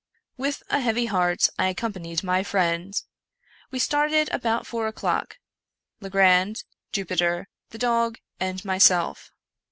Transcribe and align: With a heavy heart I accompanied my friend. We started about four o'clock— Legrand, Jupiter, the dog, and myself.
With 0.35 0.63
a 0.71 0.79
heavy 0.79 1.05
heart 1.05 1.47
I 1.59 1.67
accompanied 1.67 2.23
my 2.23 2.41
friend. 2.41 2.99
We 3.69 3.77
started 3.77 4.29
about 4.31 4.65
four 4.65 4.87
o'clock— 4.87 5.37
Legrand, 6.01 6.63
Jupiter, 6.91 7.49
the 7.69 7.77
dog, 7.77 8.17
and 8.39 8.65
myself. 8.65 9.31